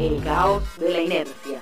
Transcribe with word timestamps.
El 0.00 0.22
caos 0.24 0.62
de 0.78 0.88
la 0.88 1.02
inercia. 1.02 1.60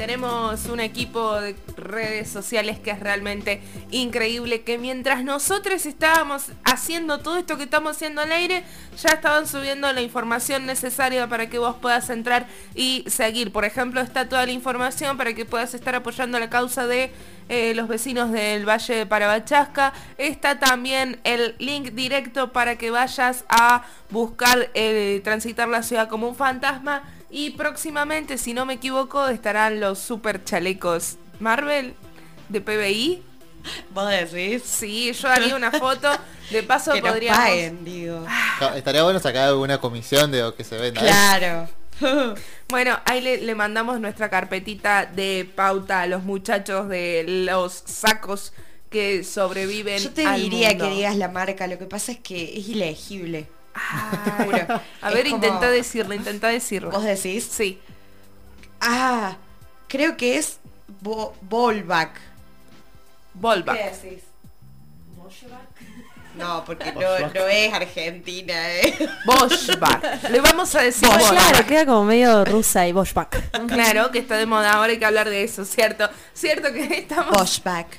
Tenemos 0.00 0.64
un 0.64 0.80
equipo 0.80 1.38
de 1.42 1.54
redes 1.76 2.30
sociales 2.30 2.78
que 2.78 2.90
es 2.90 3.00
realmente 3.00 3.60
increíble, 3.90 4.62
que 4.62 4.78
mientras 4.78 5.24
nosotros 5.24 5.84
estábamos 5.84 6.46
haciendo 6.64 7.18
todo 7.18 7.36
esto 7.36 7.58
que 7.58 7.64
estamos 7.64 7.96
haciendo 7.96 8.22
al 8.22 8.32
aire, 8.32 8.64
ya 8.96 9.10
estaban 9.10 9.46
subiendo 9.46 9.92
la 9.92 10.00
información 10.00 10.64
necesaria 10.64 11.28
para 11.28 11.50
que 11.50 11.58
vos 11.58 11.76
puedas 11.82 12.08
entrar 12.08 12.46
y 12.74 13.04
seguir. 13.08 13.52
Por 13.52 13.66
ejemplo, 13.66 14.00
está 14.00 14.26
toda 14.26 14.46
la 14.46 14.52
información 14.52 15.18
para 15.18 15.34
que 15.34 15.44
puedas 15.44 15.74
estar 15.74 15.94
apoyando 15.94 16.40
la 16.40 16.48
causa 16.48 16.86
de 16.86 17.10
eh, 17.50 17.74
los 17.74 17.86
vecinos 17.86 18.32
del 18.32 18.66
Valle 18.66 18.94
de 18.94 19.04
Parabachasca. 19.04 19.92
Está 20.16 20.58
también 20.58 21.20
el 21.24 21.56
link 21.58 21.90
directo 21.90 22.52
para 22.52 22.78
que 22.78 22.90
vayas 22.90 23.44
a 23.50 23.84
buscar 24.08 24.70
eh, 24.72 25.20
transitar 25.22 25.68
la 25.68 25.82
ciudad 25.82 26.08
como 26.08 26.26
un 26.26 26.36
fantasma. 26.36 27.02
Y 27.30 27.50
próximamente, 27.50 28.38
si 28.38 28.54
no 28.54 28.66
me 28.66 28.74
equivoco, 28.74 29.28
estarán 29.28 29.80
los 29.80 29.98
super 29.98 30.42
chalecos 30.44 31.16
Marvel 31.38 31.94
de 32.48 32.60
PBI. 32.60 33.22
¿Vos 33.94 34.08
decís? 34.08 34.62
Sí, 34.64 35.12
yo 35.12 35.28
haría 35.28 35.54
una 35.54 35.70
foto. 35.70 36.10
De 36.50 36.62
paso 36.62 36.92
Que 36.94 37.00
nos 37.02 37.10
podríamos... 37.10 37.40
paguen, 37.40 37.84
digo. 37.84 38.26
No, 38.60 38.68
Estaría 38.74 39.02
bueno 39.04 39.20
sacar 39.20 39.48
alguna 39.48 39.78
comisión 39.78 40.30
de 40.30 40.40
lo 40.40 40.54
que 40.54 40.64
se 40.64 40.76
venda. 40.78 41.00
Claro. 41.00 41.68
Bueno, 42.70 42.96
ahí 43.04 43.20
le, 43.20 43.38
le 43.38 43.54
mandamos 43.56 43.98
nuestra 44.00 44.30
carpetita 44.30 45.04
de 45.04 45.50
pauta 45.56 46.02
a 46.02 46.06
los 46.06 46.22
muchachos 46.22 46.88
de 46.88 47.24
los 47.26 47.82
sacos 47.84 48.52
que 48.90 49.24
sobreviven. 49.24 49.98
Yo 49.98 50.10
te 50.12 50.24
al 50.24 50.40
diría 50.40 50.68
mundo. 50.68 50.84
que 50.84 50.94
digas 50.94 51.16
la 51.16 51.26
marca, 51.28 51.66
lo 51.66 51.78
que 51.78 51.86
pasa 51.86 52.12
es 52.12 52.18
que 52.20 52.56
es 52.58 52.68
ilegible. 52.68 53.48
A 55.02 55.10
ver, 55.10 55.24
como- 55.24 55.36
intenta 55.36 55.70
decirlo, 55.70 56.14
intenta 56.14 56.48
decirlo. 56.48 56.90
¿Vos 56.90 57.04
decís? 57.04 57.44
Sí. 57.50 57.80
Ah, 58.80 59.36
creo 59.88 60.16
que 60.16 60.36
es 60.36 60.58
Bo 61.00 61.34
Volvac. 61.42 62.20
Volva. 63.34 63.74
decís? 63.74 64.22
No, 66.36 66.64
porque 66.64 66.92
no, 66.92 67.00
no 67.34 67.46
es 67.48 67.72
Argentina, 67.72 68.54
¿eh? 68.76 68.96
Boschbach. 69.26 70.22
Le 70.30 70.40
vamos 70.40 70.74
a 70.74 70.82
decir 70.82 71.08
Claro, 71.08 71.24
Boschbach. 71.24 71.66
queda 71.66 71.86
como 71.86 72.04
medio 72.04 72.44
rusa 72.44 72.86
y 72.86 72.92
Boschbach. 72.92 73.30
Claro, 73.68 74.10
que 74.10 74.20
está 74.20 74.36
de 74.36 74.46
moda, 74.46 74.72
ahora 74.72 74.92
hay 74.92 74.98
que 74.98 75.04
hablar 75.06 75.28
de 75.28 75.42
eso, 75.44 75.64
¿cierto? 75.64 76.08
Cierto 76.32 76.72
que 76.72 76.98
estamos... 77.00 77.30
Boschback. 77.36 77.98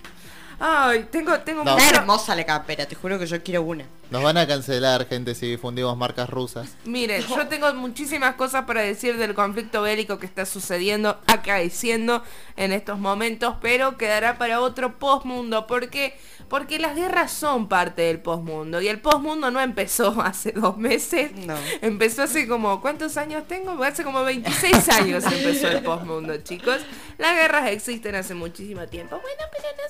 Ay, 0.64 1.08
tengo, 1.10 1.40
tengo 1.40 1.64
No. 1.64 1.76
Está 1.76 2.02
hermosa 2.02 2.36
la 2.36 2.46
campera, 2.46 2.86
te 2.86 2.94
juro 2.94 3.18
que 3.18 3.26
yo 3.26 3.42
quiero 3.42 3.64
una. 3.64 3.84
Nos 4.12 4.22
van 4.22 4.38
a 4.38 4.46
cancelar, 4.46 5.08
gente, 5.08 5.34
si 5.34 5.50
difundimos 5.50 5.98
marcas 5.98 6.30
rusas. 6.30 6.76
Miren, 6.84 7.26
yo 7.26 7.48
tengo 7.48 7.74
muchísimas 7.74 8.36
cosas 8.36 8.66
para 8.66 8.82
decir 8.82 9.18
del 9.18 9.34
conflicto 9.34 9.82
bélico 9.82 10.20
que 10.20 10.26
está 10.26 10.46
sucediendo, 10.46 11.18
acaeciendo 11.28 12.22
en 12.58 12.74
estos 12.74 13.00
momentos, 13.00 13.56
pero 13.62 13.98
quedará 13.98 14.38
para 14.38 14.60
otro 14.60 15.00
postmundo. 15.00 15.66
¿Por 15.66 15.90
qué? 15.90 16.16
Porque 16.50 16.78
las 16.78 16.96
guerras 16.96 17.32
son 17.32 17.70
parte 17.70 18.02
del 18.02 18.20
postmundo 18.20 18.82
y 18.82 18.90
el 18.90 19.00
postmundo 19.00 19.50
no 19.50 19.62
empezó 19.62 20.22
hace 20.24 20.52
dos 20.52 20.78
meses. 20.78 21.32
No. 21.38 21.56
Empezó 21.82 22.24
hace 22.24 22.48
como, 22.48 22.82
¿cuántos 22.82 23.16
años 23.16 23.48
tengo? 23.48 23.82
Hace 23.82 24.04
como 24.04 24.24
26 24.26 24.90
años 24.90 25.24
empezó 25.24 25.70
el 25.70 25.82
postmundo, 25.82 26.38
chicos. 26.44 26.82
Las 27.18 27.36
guerras 27.36 27.70
existen 27.70 28.16
hace 28.16 28.36
muchísimo 28.36 28.86
tiempo. 28.88 29.18
Bueno, 29.22 29.44
pero 29.52 29.81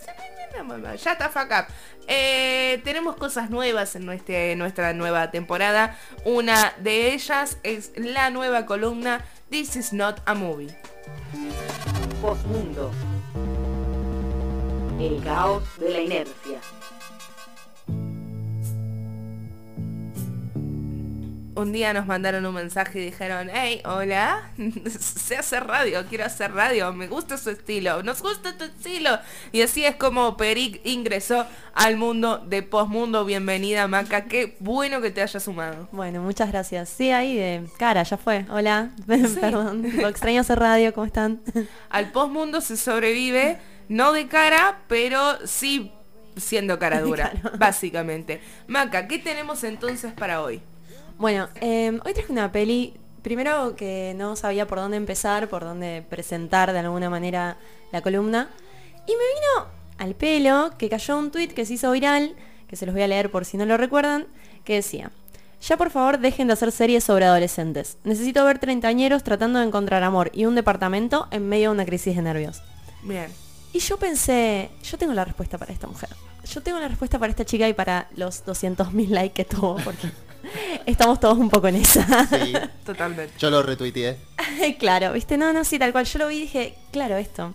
Ya 1.03 1.13
está 1.13 1.29
fuck 1.29 1.51
up. 1.51 1.73
Eh, 2.07 2.81
tenemos 2.83 3.15
cosas 3.15 3.49
nuevas 3.49 3.95
en 3.95 4.05
nuestra, 4.05 4.55
nuestra 4.55 4.93
nueva 4.93 5.31
temporada. 5.31 5.97
Una 6.25 6.73
de 6.79 7.13
ellas 7.13 7.57
es 7.63 7.91
la 7.95 8.29
nueva 8.29 8.65
columna 8.65 9.23
This 9.49 9.75
is 9.75 9.91
not 9.91 10.21
a 10.25 10.33
movie. 10.33 10.73
Postmundo. 12.21 12.91
El 14.99 15.21
caos 15.23 15.63
de 15.77 15.89
la 15.89 15.99
inercia. 15.99 16.59
Un 21.61 21.71
día 21.71 21.93
nos 21.93 22.07
mandaron 22.07 22.43
un 22.47 22.55
mensaje 22.55 22.99
y 22.99 23.05
dijeron, 23.05 23.49
hey, 23.53 23.81
hola, 23.85 24.51
sé 24.99 25.37
hacer 25.37 25.67
radio, 25.67 26.03
quiero 26.09 26.25
hacer 26.25 26.51
radio, 26.53 26.91
me 26.91 27.07
gusta 27.07 27.37
su 27.37 27.51
estilo, 27.51 28.01
nos 28.01 28.19
gusta 28.23 28.57
tu 28.57 28.63
estilo. 28.63 29.11
Y 29.51 29.61
así 29.61 29.85
es 29.85 29.95
como 29.95 30.35
Peric 30.37 30.81
ingresó 30.85 31.45
al 31.75 31.97
mundo 31.97 32.39
de 32.39 32.63
Postmundo. 32.63 33.25
Bienvenida, 33.25 33.87
Maca, 33.87 34.25
qué 34.25 34.57
bueno 34.59 35.01
que 35.01 35.11
te 35.11 35.21
hayas 35.21 35.43
sumado. 35.43 35.87
Bueno, 35.91 36.23
muchas 36.23 36.49
gracias. 36.51 36.89
Sí, 36.89 37.11
ahí 37.11 37.35
de 37.37 37.63
cara, 37.77 38.01
ya 38.01 38.17
fue. 38.17 38.45
Hola, 38.49 38.89
perdón. 39.07 39.83
Tipo, 39.83 40.07
extraño 40.07 40.41
hacer 40.41 40.57
radio, 40.57 40.91
¿cómo 40.95 41.05
están? 41.05 41.41
Al 41.91 42.11
Postmundo 42.11 42.61
se 42.61 42.75
sobrevive, 42.75 43.59
no 43.87 44.13
de 44.13 44.27
cara, 44.27 44.79
pero 44.87 45.37
sí 45.45 45.91
siendo 46.37 46.79
cara 46.79 47.01
dura, 47.01 47.29
Claro. 47.29 47.57
básicamente. 47.59 48.41
Maca, 48.65 49.07
¿qué 49.07 49.19
tenemos 49.19 49.63
entonces 49.63 50.11
para 50.13 50.41
hoy? 50.41 50.61
Bueno, 51.21 51.49
eh, 51.61 51.99
hoy 52.03 52.13
traje 52.15 52.31
una 52.31 52.51
peli, 52.51 52.95
primero 53.21 53.75
que 53.75 54.15
no 54.17 54.35
sabía 54.35 54.65
por 54.65 54.79
dónde 54.79 54.97
empezar, 54.97 55.49
por 55.49 55.63
dónde 55.63 56.03
presentar 56.09 56.73
de 56.73 56.79
alguna 56.79 57.11
manera 57.11 57.59
la 57.91 58.01
columna. 58.01 58.49
Y 59.05 59.11
me 59.11 59.17
vino 59.35 59.67
al 59.99 60.15
pelo 60.15 60.71
que 60.79 60.89
cayó 60.89 61.19
un 61.19 61.29
tweet 61.29 61.49
que 61.49 61.63
se 61.63 61.75
hizo 61.75 61.91
viral, 61.91 62.35
que 62.67 62.75
se 62.75 62.87
los 62.87 62.95
voy 62.95 63.03
a 63.03 63.07
leer 63.07 63.29
por 63.29 63.45
si 63.45 63.55
no 63.55 63.67
lo 63.67 63.77
recuerdan, 63.77 64.25
que 64.63 64.73
decía, 64.73 65.11
ya 65.61 65.77
por 65.77 65.91
favor 65.91 66.17
dejen 66.17 66.47
de 66.47 66.53
hacer 66.53 66.71
series 66.71 67.03
sobre 67.03 67.25
adolescentes. 67.25 67.99
Necesito 68.03 68.43
ver 68.43 68.57
treintañeros 68.57 69.21
tratando 69.21 69.59
de 69.59 69.67
encontrar 69.67 70.01
amor 70.01 70.31
y 70.33 70.45
un 70.45 70.55
departamento 70.55 71.27
en 71.29 71.47
medio 71.47 71.69
de 71.69 71.75
una 71.75 71.85
crisis 71.85 72.15
de 72.15 72.23
nervios. 72.23 72.63
Bien. 73.03 73.27
Y 73.73 73.77
yo 73.77 73.97
pensé, 73.97 74.71
yo 74.81 74.97
tengo 74.97 75.13
la 75.13 75.23
respuesta 75.23 75.59
para 75.59 75.71
esta 75.71 75.85
mujer. 75.85 76.09
Yo 76.45 76.61
tengo 76.63 76.79
la 76.79 76.87
respuesta 76.87 77.19
para 77.19 77.29
esta 77.29 77.45
chica 77.45 77.69
y 77.69 77.73
para 77.73 78.07
los 78.15 78.43
200.000 78.43 79.09
likes 79.09 79.35
que 79.35 79.45
tuvo, 79.45 79.75
porque 79.75 80.09
estamos 80.85 81.19
todos 81.19 81.37
un 81.37 81.49
poco 81.49 81.67
en 81.67 81.75
esa. 81.77 82.27
Sí, 82.27 82.53
Totalmente. 82.85 83.33
yo 83.37 83.49
lo 83.49 83.61
retuiteé. 83.63 84.17
claro, 84.79 85.13
viste, 85.13 85.37
no, 85.37 85.53
no, 85.53 85.63
sí, 85.63 85.77
tal 85.79 85.91
cual. 85.91 86.05
Yo 86.05 86.19
lo 86.19 86.27
vi 86.27 86.35
y 86.37 86.39
dije, 86.41 86.75
claro, 86.91 87.17
esto. 87.17 87.53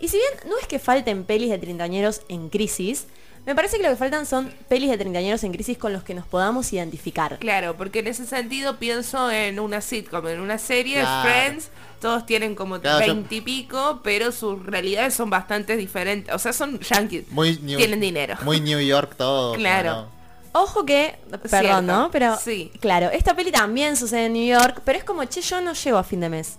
Y 0.00 0.08
si 0.08 0.16
bien 0.16 0.30
no 0.50 0.58
es 0.58 0.66
que 0.66 0.78
falten 0.78 1.24
pelis 1.24 1.50
de 1.50 1.58
treintañeros 1.58 2.22
en 2.28 2.48
crisis, 2.50 3.06
me 3.46 3.54
parece 3.54 3.78
que 3.78 3.82
lo 3.82 3.88
que 3.88 3.96
faltan 3.96 4.26
son 4.26 4.52
pelis 4.68 4.90
de 4.90 4.98
treintañeros 4.98 5.42
en 5.42 5.52
crisis 5.52 5.78
con 5.78 5.92
los 5.92 6.02
que 6.04 6.14
nos 6.14 6.26
podamos 6.26 6.72
identificar. 6.72 7.38
Claro, 7.38 7.76
porque 7.76 8.00
en 8.00 8.08
ese 8.08 8.26
sentido 8.26 8.76
pienso 8.76 9.30
en 9.30 9.58
una 9.58 9.80
sitcom, 9.80 10.26
en 10.28 10.40
una 10.40 10.58
serie, 10.58 11.00
Claro. 11.00 11.28
Friends, 11.28 11.70
todos 12.00 12.26
tienen 12.26 12.54
como 12.54 12.78
Claro, 12.80 13.06
yo- 13.06 13.14
20 13.14 13.34
y 13.34 13.40
pico, 13.40 14.00
pero 14.04 14.30
sus 14.32 14.64
realidades 14.64 15.14
son 15.14 15.30
bastante 15.30 15.76
diferentes. 15.76 16.32
O 16.34 16.38
sea, 16.38 16.52
son 16.52 16.78
yankees. 16.78 17.24
Muy 17.30 17.58
New, 17.62 17.78
Tienen 17.78 18.00
dinero. 18.00 18.36
Muy 18.44 18.60
New 18.60 18.78
York 18.80 19.14
todo. 19.16 19.54
Claro. 19.54 20.08
Ojo 20.52 20.84
que, 20.84 21.18
Cierto, 21.28 21.48
perdón, 21.48 21.86
¿no? 21.86 22.08
Pero, 22.10 22.36
sí. 22.36 22.70
claro, 22.80 23.08
esta 23.10 23.34
peli 23.34 23.52
también 23.52 23.96
sucede 23.96 24.26
en 24.26 24.32
New 24.32 24.46
York, 24.46 24.82
pero 24.84 24.98
es 24.98 25.04
como, 25.04 25.24
che, 25.24 25.40
yo 25.40 25.60
no 25.60 25.72
llego 25.72 25.98
a 25.98 26.04
fin 26.04 26.20
de 26.20 26.28
mes. 26.28 26.56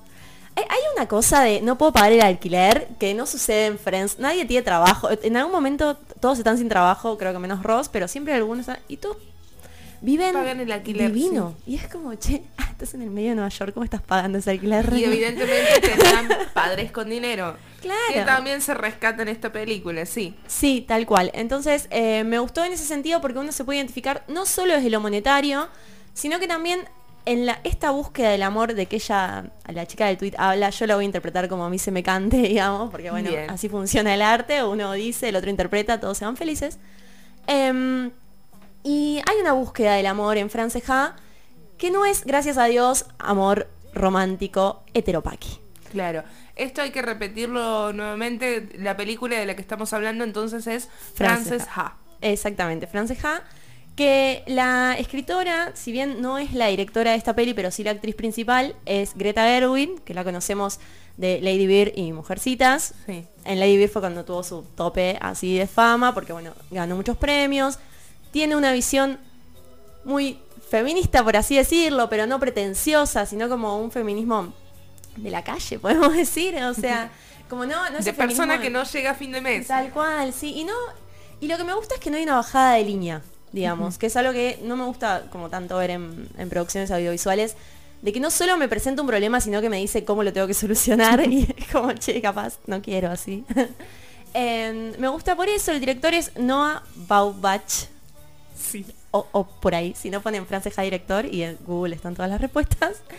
Hay, 0.56 0.64
hay 0.68 0.80
una 0.96 1.08
cosa 1.08 1.42
de 1.42 1.62
no 1.62 1.78
puedo 1.78 1.92
pagar 1.94 2.12
el 2.12 2.22
alquiler 2.22 2.88
que 3.00 3.14
no 3.14 3.26
sucede 3.26 3.68
en 3.68 3.80
Friends. 3.80 4.20
Nadie 4.20 4.46
tiene 4.46 4.64
trabajo. 4.64 5.10
En 5.24 5.38
algún 5.38 5.52
momento 5.54 5.96
todos 6.20 6.38
están 6.38 6.58
sin 6.58 6.68
trabajo, 6.70 7.18
creo 7.18 7.32
que 7.34 7.40
menos 7.40 7.64
Ross, 7.64 7.88
pero 7.90 8.08
siempre 8.08 8.34
algunos 8.34 8.62
están- 8.68 8.80
Y 8.88 8.98
tú 8.98 9.16
viven 10.02 10.34
Pagan 10.34 10.60
el 10.60 10.72
alquiler, 10.72 11.12
divino. 11.12 11.56
Y 11.66 11.76
es 11.76 11.88
como, 11.88 12.16
che, 12.16 12.44
ah, 12.58 12.68
estás 12.72 12.94
en 12.94 13.02
el 13.02 13.10
medio 13.10 13.30
de 13.30 13.36
Nueva 13.36 13.50
York, 13.50 13.74
¿cómo 13.74 13.84
estás 13.84 14.02
pagando 14.02 14.38
ese 14.38 14.52
alquiler? 14.52 14.92
Y 14.96 15.04
evidentemente 15.04 15.82
tendrán 15.82 16.30
padres 16.54 16.92
con 16.92 17.10
dinero. 17.10 17.56
Claro. 17.82 18.14
Que 18.14 18.22
también 18.22 18.62
se 18.62 18.74
rescata 18.74 19.22
en 19.22 19.30
esta 19.30 19.52
película, 19.52 20.06
sí. 20.06 20.36
Sí, 20.48 20.86
tal 20.88 21.06
cual. 21.06 21.32
Entonces, 21.34 21.88
eh, 21.92 22.24
me 22.24 22.40
gustó 22.40 22.64
en 22.64 22.74
ese 22.74 22.86
sentido 22.86 23.22
porque 23.22 23.40
uno 23.40 23.52
se 23.52 23.64
puede 23.64 23.80
identificar 23.80 24.24
no 24.28 24.46
solo 24.46 24.74
desde 24.74 24.90
lo 24.90 25.00
monetario, 25.00 25.70
sino 26.14 26.40
que 26.40 26.48
también 26.48 26.82
en 27.26 27.46
la, 27.46 27.60
esta 27.64 27.92
búsqueda 27.92 28.32
del 28.32 28.44
amor 28.44 28.74
de 28.74 28.86
que 28.88 28.96
ella, 28.96 29.52
la 29.68 29.86
chica 29.86 30.08
del 30.08 30.18
tweet 30.18 30.34
habla, 30.38 30.70
yo 30.72 30.88
la 30.88 30.96
voy 30.96 31.04
a 31.04 31.06
interpretar 31.06 31.48
como 31.48 31.66
a 31.66 31.70
mí 31.70 31.78
se 31.78 31.92
me 31.92 32.04
cante, 32.04 32.38
digamos, 32.42 32.90
porque 32.90 33.12
bueno, 33.12 33.30
Bien. 33.30 33.50
así 33.50 33.70
funciona 33.70 34.14
el 34.14 34.22
arte, 34.22 34.64
uno 34.64 34.94
dice, 34.94 35.30
el 35.30 35.36
otro 35.36 35.50
interpreta, 35.50 36.00
todos 36.00 36.18
se 36.18 36.26
van 36.26 36.38
felices. 36.38 36.80
Em, 37.48 38.12
y 38.84 39.22
hay 39.28 39.38
una 39.42 39.54
búsqueda 39.54 39.96
del 39.96 40.06
amor 40.06 40.38
en 40.38 40.50
Franceja 40.50 41.16
que 41.78 41.92
no 41.92 42.06
es, 42.06 42.26
gracias 42.26 42.58
a 42.58 42.66
Dios, 42.66 43.06
amor 43.18 43.68
romántico 43.94 44.84
heteropaqui. 44.94 45.60
Claro. 45.92 46.24
Esto 46.56 46.82
hay 46.82 46.92
que 46.92 47.02
repetirlo 47.02 47.94
nuevamente. 47.94 48.70
La 48.78 48.98
película 48.98 49.38
de 49.38 49.46
la 49.46 49.56
que 49.56 49.62
estamos 49.62 49.94
hablando 49.94 50.24
entonces 50.24 50.68
es 50.68 50.90
Frances 51.16 51.66
Ha. 51.76 51.96
Exactamente, 52.22 52.86
Frances 52.86 53.24
Ha, 53.24 53.44
que 53.96 54.44
la 54.46 54.96
escritora, 55.00 55.72
si 55.74 55.94
bien 55.94 56.22
no 56.22 56.38
es 56.38 56.54
la 56.54 56.68
directora 56.68 57.12
de 57.12 57.18
esta 57.18 57.34
peli, 57.34 57.54
pero 57.54 57.72
sí 57.72 57.84
la 57.84 57.92
actriz 57.92 58.14
principal, 58.14 58.76
es 58.86 59.16
Greta 59.16 59.44
Gerwig, 59.44 60.02
que 60.04 60.14
la 60.14 60.26
conocemos 60.26 60.80
de 61.16 61.40
Lady 61.42 61.66
Bird 61.66 61.94
y 61.96 62.12
Mujercitas. 62.12 62.94
Sí. 63.06 63.26
En 63.46 63.60
Lady 63.60 63.78
Bird 63.78 63.92
fue 63.92 64.02
cuando 64.02 64.26
tuvo 64.26 64.44
su 64.44 64.64
tope 64.76 65.18
así 65.22 65.58
de 65.58 65.68
fama, 65.68 66.14
porque 66.14 66.34
bueno, 66.34 66.54
ganó 66.72 66.98
muchos 66.98 67.16
premios. 67.18 67.80
Tiene 68.32 68.56
una 68.56 68.72
visión 68.72 69.20
muy 70.04 70.40
feminista, 70.70 71.24
por 71.24 71.36
así 71.36 71.58
decirlo, 71.58 72.10
pero 72.10 72.28
no 72.28 72.40
pretenciosa, 72.40 73.26
sino 73.26 73.50
como 73.50 73.80
un 73.80 73.92
feminismo 73.92 74.54
de 75.18 75.32
la 75.32 75.44
calle, 75.44 75.80
podemos 75.82 76.14
decir. 76.16 76.56
O 76.64 76.74
sea, 76.74 77.12
como 77.50 77.66
no, 77.66 77.90
no 77.90 77.98
es 77.98 78.06
de 78.06 78.14
persona 78.14 78.62
que 78.62 78.70
no 78.70 78.84
llega 78.84 79.12
a 79.12 79.16
fin 79.16 79.32
de 79.32 79.42
mes. 79.42 79.68
Tal 79.68 79.92
cual, 79.92 80.34
sí. 80.34 80.54
Y 80.56 80.64
no. 80.64 80.74
Y 81.42 81.48
lo 81.48 81.58
que 81.58 81.64
me 81.64 81.74
gusta 81.74 81.96
es 81.96 82.02
que 82.02 82.10
no 82.10 82.18
hay 82.18 82.24
una 82.24 82.36
bajada 82.36 82.74
de 82.74 82.84
línea, 82.84 83.22
digamos, 83.52 83.98
que 83.98 84.08
es 84.08 84.16
algo 84.18 84.34
que 84.34 84.60
no 84.64 84.76
me 84.76 84.84
gusta 84.84 85.28
como 85.32 85.50
tanto 85.50 85.78
ver 85.78 85.92
en, 85.92 86.30
en 86.38 86.50
producciones 86.50 86.92
audiovisuales, 86.92 87.56
de 88.02 88.14
que 88.14 88.20
no 88.20 88.30
solo 88.30 88.58
me 88.58 88.68
presenta 88.68 89.02
un 89.02 89.08
problema, 89.08 89.40
sino 89.40 89.62
que 89.62 89.70
me 89.70 89.78
dice 89.78 90.04
cómo 90.04 90.24
lo 90.24 90.34
tengo 90.34 90.48
que 90.48 90.54
solucionar. 90.54 91.26
y 91.26 91.48
es 91.58 91.68
como, 91.72 91.94
che, 91.94 92.22
capaz, 92.22 92.60
no 92.68 92.82
quiero 92.82 93.10
así. 93.10 93.44
Em, 94.32 94.94
me 95.00 95.08
gusta 95.08 95.36
por 95.36 95.50
eso, 95.50 95.72
el 95.72 95.80
director 95.80 96.14
es 96.14 96.38
Noah 96.38 96.84
Baumbach. 96.94 97.88
Sí. 98.60 98.86
O, 99.12 99.26
o 99.32 99.46
por 99.48 99.74
ahí, 99.74 99.94
si 99.96 100.10
no 100.10 100.22
ponen 100.22 100.46
Franceja 100.46 100.82
director 100.82 101.26
y 101.26 101.44
en 101.44 101.58
Google 101.66 101.96
están 101.96 102.16
todas 102.16 102.30
las 102.30 102.42
respuestas. 102.42 103.02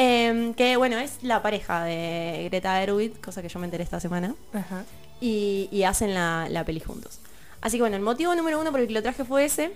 Em, 0.00 0.54
que 0.54 0.76
bueno, 0.76 0.96
es 0.96 1.24
la 1.24 1.42
pareja 1.42 1.82
de 1.82 2.46
Greta 2.50 2.78
Gerwig, 2.78 3.20
cosa 3.20 3.42
que 3.42 3.48
yo 3.48 3.58
me 3.58 3.64
enteré 3.64 3.82
esta 3.82 3.98
semana 3.98 4.32
Ajá. 4.52 4.84
y, 5.20 5.68
y 5.72 5.82
hacen 5.82 6.14
la, 6.14 6.46
la 6.48 6.64
peli 6.64 6.78
juntos. 6.78 7.18
Así 7.60 7.78
que 7.78 7.82
bueno, 7.82 7.96
el 7.96 8.02
motivo 8.02 8.32
número 8.36 8.60
uno 8.60 8.70
por 8.70 8.78
el 8.78 8.86
que 8.86 8.92
lo 8.92 9.02
traje 9.02 9.24
fue 9.24 9.44
ese. 9.44 9.72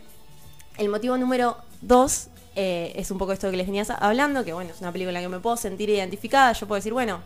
El 0.78 0.90
motivo 0.90 1.18
número 1.18 1.56
dos 1.80 2.28
eh, 2.54 2.92
es 2.94 3.10
un 3.10 3.18
poco 3.18 3.32
esto 3.32 3.50
que 3.50 3.56
les 3.56 3.66
venía 3.66 3.82
hablando, 3.98 4.44
que 4.44 4.52
bueno, 4.52 4.70
es 4.70 4.80
una 4.80 4.92
película 4.92 5.18
en 5.18 5.24
la 5.24 5.28
que 5.28 5.34
me 5.36 5.40
puedo 5.40 5.56
sentir 5.56 5.90
identificada. 5.90 6.52
Yo 6.52 6.68
puedo 6.68 6.78
decir, 6.78 6.92
bueno, 6.92 7.20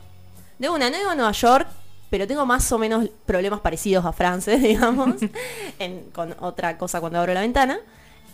de 0.59 0.71
una, 0.71 0.89
no 0.89 0.97
en 0.97 1.19
Nueva 1.19 1.33
York, 1.33 1.69
pero 2.11 2.27
tengo 2.27 2.47
más 2.47 2.71
o 2.73 2.79
menos 2.79 3.09
problemas 3.27 3.61
parecidos 3.61 4.05
a 4.05 4.13
Frances, 4.13 4.63
digamos, 4.63 5.17
en- 5.79 6.11
con 6.13 6.35
otra 6.41 6.79
cosa 6.79 7.01
cuando 7.01 7.19
abro 7.21 7.35
la 7.35 7.41
ventana. 7.41 7.79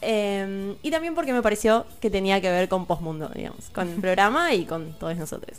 Eh, 0.04 0.74
y 0.82 0.90
también 0.90 1.14
porque 1.14 1.32
me 1.32 1.42
pareció 1.42 1.86
que 2.00 2.10
tenía 2.10 2.40
que 2.40 2.50
ver 2.50 2.68
con 2.68 2.86
Postmundo, 2.86 3.28
digamos, 3.34 3.70
con 3.72 3.88
el 3.88 4.00
programa 4.00 4.52
y 4.52 4.64
con 4.64 4.98
todos 4.98 5.16
nosotros. 5.16 5.58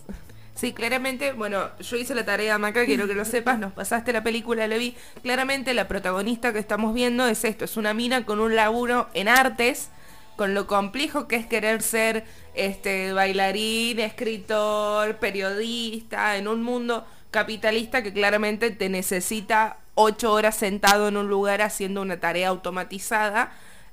Sí, 0.56 0.74
claramente, 0.74 1.32
bueno, 1.32 1.70
yo 1.80 1.98
hice 1.98 2.14
la 2.14 2.26
tarea, 2.26 2.58
Maca, 2.58 2.86
quiero 2.86 3.08
que 3.08 3.16
lo 3.16 3.26
sepas, 3.26 3.58
nos 3.58 3.72
pasaste 3.74 4.12
la 4.14 4.22
película, 4.22 4.68
la 4.68 4.78
vi. 4.78 4.96
Claramente 5.24 5.74
la 5.74 5.88
protagonista 5.88 6.52
que 6.54 6.60
estamos 6.60 6.94
viendo 6.94 7.26
es 7.26 7.44
esto, 7.46 7.66
es 7.66 7.78
una 7.78 7.94
mina 7.94 8.26
con 8.26 8.40
un 8.40 8.56
laburo 8.56 9.08
en 9.14 9.30
artes, 9.30 9.90
con 10.36 10.54
lo 10.54 10.68
complejo 10.68 11.28
que 11.28 11.38
es 11.38 11.48
querer 11.48 11.82
ser 11.82 12.26
este 12.54 13.14
bailarín, 13.14 14.00
escritor, 14.00 15.16
periodista, 15.18 16.38
en 16.38 16.48
un 16.48 16.62
mundo 16.64 17.06
capitalista 17.34 18.04
que 18.04 18.14
claramente 18.14 18.72
te 18.72 18.88
necesita 18.88 19.78
ocho 19.96 20.32
horas 20.32 20.56
sentado 20.56 21.10
en 21.10 21.18
un 21.18 21.28
lugar 21.28 21.62
haciendo 21.62 22.02
una 22.02 22.20
tarea 22.20 22.48
automatizada 22.48 23.52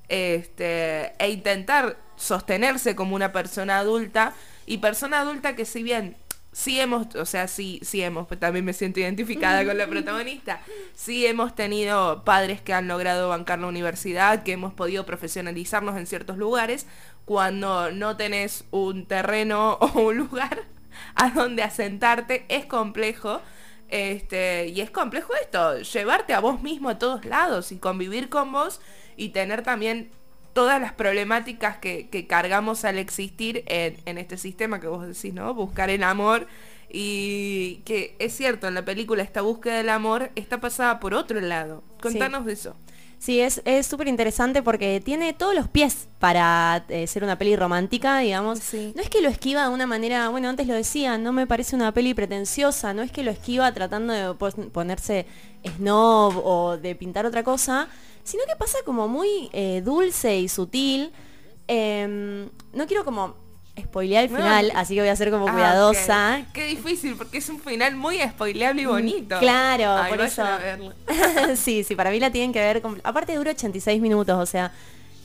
este, 0.08 1.14
e 1.18 1.30
intentar 1.30 1.96
sostenerse 2.16 2.94
como 2.94 3.16
una 3.16 3.32
persona 3.32 3.78
adulta 3.78 4.34
y 4.66 4.78
persona 4.78 5.20
adulta 5.20 5.56
que 5.56 5.64
si 5.64 5.82
bien 5.82 6.16
sí 6.52 6.78
hemos, 6.80 7.14
o 7.14 7.24
sea, 7.24 7.48
sí, 7.48 7.80
sí 7.82 8.02
hemos, 8.02 8.26
pues 8.26 8.38
también 8.38 8.64
me 8.64 8.72
siento 8.72 9.00
identificada 9.00 9.64
con 9.64 9.78
la 9.78 9.86
protagonista, 9.88 10.60
sí 10.94 11.26
hemos 11.26 11.54
tenido 11.54 12.24
padres 12.24 12.60
que 12.60 12.74
han 12.74 12.88
logrado 12.88 13.28
bancar 13.30 13.58
la 13.58 13.68
universidad, 13.68 14.42
que 14.42 14.52
hemos 14.52 14.74
podido 14.74 15.06
profesionalizarnos 15.06 15.96
en 15.96 16.06
ciertos 16.06 16.36
lugares, 16.36 16.86
cuando 17.24 17.90
no 17.92 18.16
tenés 18.16 18.64
un 18.70 19.06
terreno 19.06 19.74
o 19.80 20.00
un 20.00 20.18
lugar 20.18 20.64
a 21.14 21.30
donde 21.30 21.62
asentarte, 21.62 22.44
es 22.48 22.66
complejo. 22.66 23.40
Este, 23.88 24.68
y 24.68 24.80
es 24.82 24.90
complejo 24.90 25.32
esto, 25.42 25.78
llevarte 25.80 26.32
a 26.32 26.38
vos 26.38 26.62
mismo 26.62 26.90
a 26.90 26.98
todos 26.98 27.24
lados 27.24 27.72
y 27.72 27.78
convivir 27.78 28.28
con 28.28 28.52
vos 28.52 28.80
y 29.16 29.30
tener 29.30 29.62
también 29.62 30.10
todas 30.52 30.80
las 30.80 30.92
problemáticas 30.92 31.78
que, 31.78 32.08
que 32.08 32.28
cargamos 32.28 32.84
al 32.84 32.98
existir 32.98 33.64
en, 33.66 33.96
en 34.06 34.18
este 34.18 34.36
sistema 34.36 34.80
que 34.80 34.86
vos 34.86 35.04
decís, 35.06 35.34
¿no? 35.34 35.54
Buscar 35.54 35.90
el 35.90 36.04
amor 36.04 36.46
y 36.92 37.82
que 37.84 38.16
es 38.18 38.32
cierto, 38.34 38.66
en 38.66 38.74
la 38.74 38.84
película 38.84 39.22
esta 39.22 39.42
búsqueda 39.42 39.76
del 39.76 39.88
amor 39.88 40.30
está 40.34 40.60
pasada 40.60 40.98
por 40.98 41.14
otro 41.14 41.40
lado. 41.40 41.84
Contanos 42.00 42.44
de 42.44 42.52
eso. 42.52 42.76
Sí, 43.20 43.38
es 43.38 43.60
es 43.66 43.86
súper 43.86 44.08
interesante 44.08 44.62
porque 44.62 44.98
tiene 44.98 45.34
todos 45.34 45.54
los 45.54 45.68
pies 45.68 46.08
para 46.18 46.86
eh, 46.88 47.06
ser 47.06 47.22
una 47.22 47.36
peli 47.36 47.54
romántica, 47.54 48.18
digamos. 48.18 48.60
Sí. 48.60 48.94
No 48.96 49.02
es 49.02 49.10
que 49.10 49.20
lo 49.20 49.28
esquiva 49.28 49.64
de 49.64 49.68
una 49.68 49.86
manera, 49.86 50.30
bueno, 50.30 50.48
antes 50.48 50.66
lo 50.66 50.72
decía, 50.72 51.18
no 51.18 51.30
me 51.30 51.46
parece 51.46 51.76
una 51.76 51.92
peli 51.92 52.14
pretenciosa, 52.14 52.94
no 52.94 53.02
es 53.02 53.12
que 53.12 53.22
lo 53.22 53.30
esquiva 53.30 53.70
tratando 53.74 54.14
de 54.14 54.34
ponerse 54.72 55.26
snob 55.76 56.40
o 56.42 56.78
de 56.78 56.94
pintar 56.94 57.26
otra 57.26 57.44
cosa, 57.44 57.88
sino 58.24 58.42
que 58.48 58.56
pasa 58.56 58.78
como 58.86 59.06
muy 59.06 59.50
eh, 59.52 59.82
dulce 59.84 60.38
y 60.38 60.48
sutil. 60.48 61.12
Em, 61.68 62.48
no 62.72 62.86
quiero 62.86 63.04
como 63.04 63.34
spoilear 63.82 64.24
el 64.24 64.30
final, 64.30 64.72
así 64.74 64.94
que 64.94 65.00
voy 65.00 65.08
a 65.10 65.16
ser 65.16 65.30
como 65.30 65.48
Ah, 65.48 65.52
cuidadosa. 65.52 66.38
ok. 66.42 66.52
Qué 66.52 66.66
difícil, 66.66 67.16
porque 67.16 67.38
es 67.38 67.48
un 67.48 67.60
final 67.60 67.96
muy 67.96 68.18
spoileable 68.20 68.82
y 68.82 68.86
bonito. 68.86 69.36
Mm, 69.36 69.38
claro, 69.40 69.92
Ay, 69.96 70.10
por 70.10 70.20
eso. 70.20 70.42
a 70.44 70.58
verlo. 70.58 70.92
sí, 71.56 71.84
sí, 71.84 71.94
para 71.94 72.10
mí 72.10 72.20
la 72.20 72.30
tienen 72.30 72.52
que 72.52 72.60
ver. 72.60 72.80
con- 72.82 73.00
Aparte 73.04 73.34
dura 73.36 73.50
86 73.52 74.00
minutos, 74.00 74.36
o 74.38 74.46
sea, 74.46 74.72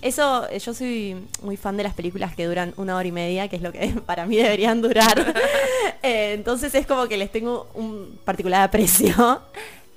eso, 0.01 0.47
eh, 0.49 0.59
yo 0.59 0.73
soy 0.73 1.15
muy 1.41 1.57
fan 1.57 1.77
de 1.77 1.83
las 1.83 1.93
películas 1.93 2.35
que 2.35 2.45
duran 2.45 2.73
una 2.77 2.95
hora 2.95 3.07
y 3.07 3.11
media, 3.11 3.47
que 3.47 3.55
es 3.55 3.61
lo 3.61 3.71
que 3.71 3.87
para 4.05 4.25
mí 4.25 4.35
deberían 4.37 4.81
durar. 4.81 5.33
Eh, 6.03 6.33
entonces 6.33 6.75
es 6.75 6.85
como 6.85 7.07
que 7.07 7.17
les 7.17 7.31
tengo 7.31 7.67
un 7.73 8.19
particular 8.23 8.61
aprecio. 8.61 9.41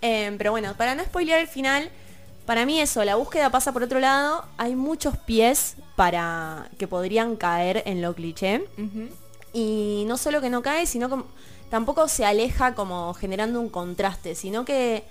Eh, 0.00 0.34
pero 0.38 0.52
bueno, 0.52 0.72
para 0.74 0.94
no 0.94 1.02
spoilear 1.04 1.40
el 1.40 1.48
final, 1.48 1.90
para 2.48 2.64
mí 2.64 2.80
eso, 2.80 3.04
la 3.04 3.16
búsqueda 3.16 3.50
pasa 3.50 3.72
por 3.72 3.82
otro 3.82 4.00
lado. 4.00 4.42
Hay 4.56 4.74
muchos 4.74 5.18
pies 5.18 5.76
para 5.96 6.70
que 6.78 6.88
podrían 6.88 7.36
caer 7.36 7.82
en 7.84 8.00
lo 8.00 8.14
cliché. 8.14 8.64
Y 9.52 10.04
no 10.06 10.16
solo 10.16 10.40
que 10.40 10.48
no 10.48 10.62
cae, 10.62 10.86
sino 10.86 11.10
como 11.10 11.26
tampoco 11.68 12.08
se 12.08 12.24
aleja 12.24 12.74
como 12.74 13.12
generando 13.12 13.60
un 13.60 13.68
contraste, 13.68 14.34
sino 14.34 14.64
que 14.64 15.04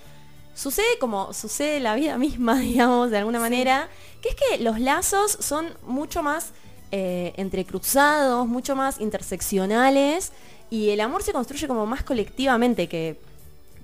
sucede 0.56 0.98
como 1.00 1.32
sucede 1.32 1.80
la 1.80 1.94
vida 1.94 2.18
misma, 2.18 2.58
digamos, 2.60 3.12
de 3.12 3.20
alguna 3.20 3.40
manera, 3.40 3.88
que 4.24 4.30
es 4.30 4.36
que 4.36 4.58
los 4.64 4.80
lazos 4.80 5.38
son 5.40 5.68
mucho 5.86 6.24
más 6.24 6.54
eh, 6.92 7.34
entrecruzados, 7.38 8.48
mucho 8.48 8.76
más 8.76 9.00
interseccionales, 9.00 10.32
y 10.72 10.90
el 10.90 11.02
amor 11.02 11.22
se 11.22 11.34
construye 11.34 11.68
como 11.68 11.86
más 11.86 12.02
colectivamente 12.02 12.90
que 12.90 13.20